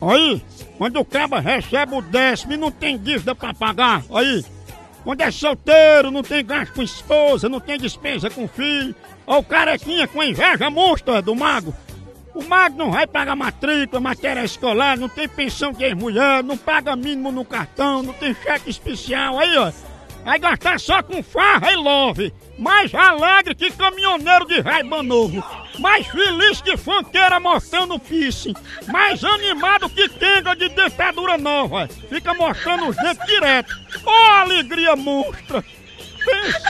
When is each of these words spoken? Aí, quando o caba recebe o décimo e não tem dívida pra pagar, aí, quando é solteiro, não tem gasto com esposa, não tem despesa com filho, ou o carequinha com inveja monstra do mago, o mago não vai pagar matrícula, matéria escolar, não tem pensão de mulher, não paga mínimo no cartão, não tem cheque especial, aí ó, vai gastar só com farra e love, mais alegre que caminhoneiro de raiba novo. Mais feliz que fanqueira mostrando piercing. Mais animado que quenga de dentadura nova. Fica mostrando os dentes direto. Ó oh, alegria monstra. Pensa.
Aí, 0.00 0.42
quando 0.78 0.98
o 0.98 1.04
caba 1.04 1.40
recebe 1.40 1.94
o 1.94 2.00
décimo 2.00 2.54
e 2.54 2.56
não 2.56 2.70
tem 2.70 2.96
dívida 2.96 3.34
pra 3.34 3.52
pagar, 3.52 4.02
aí, 4.14 4.44
quando 5.04 5.20
é 5.20 5.30
solteiro, 5.30 6.10
não 6.10 6.22
tem 6.22 6.44
gasto 6.44 6.72
com 6.72 6.82
esposa, 6.82 7.48
não 7.48 7.60
tem 7.60 7.78
despesa 7.78 8.30
com 8.30 8.48
filho, 8.48 8.94
ou 9.26 9.38
o 9.38 9.44
carequinha 9.44 10.08
com 10.08 10.22
inveja 10.22 10.70
monstra 10.70 11.20
do 11.20 11.34
mago, 11.34 11.74
o 12.34 12.42
mago 12.42 12.78
não 12.78 12.92
vai 12.92 13.06
pagar 13.06 13.36
matrícula, 13.36 14.00
matéria 14.00 14.44
escolar, 14.44 14.96
não 14.96 15.08
tem 15.08 15.28
pensão 15.28 15.72
de 15.72 15.94
mulher, 15.94 16.42
não 16.42 16.56
paga 16.56 16.96
mínimo 16.96 17.30
no 17.30 17.44
cartão, 17.44 18.02
não 18.02 18.14
tem 18.14 18.34
cheque 18.34 18.70
especial, 18.70 19.38
aí 19.38 19.56
ó, 19.58 19.70
vai 20.24 20.38
gastar 20.38 20.78
só 20.78 21.02
com 21.02 21.22
farra 21.22 21.72
e 21.72 21.76
love, 21.76 22.32
mais 22.58 22.94
alegre 22.94 23.54
que 23.54 23.70
caminhoneiro 23.70 24.46
de 24.46 24.60
raiba 24.60 25.02
novo. 25.02 25.42
Mais 25.78 26.06
feliz 26.06 26.60
que 26.60 26.76
fanqueira 26.76 27.40
mostrando 27.40 27.98
piercing. 27.98 28.54
Mais 28.88 29.24
animado 29.24 29.88
que 29.88 30.08
quenga 30.08 30.54
de 30.54 30.68
dentadura 30.68 31.38
nova. 31.38 31.88
Fica 31.88 32.34
mostrando 32.34 32.88
os 32.88 32.96
dentes 32.96 33.26
direto. 33.26 33.74
Ó 34.04 34.10
oh, 34.10 34.40
alegria 34.40 34.94
monstra. 34.94 35.64
Pensa. 36.24 36.69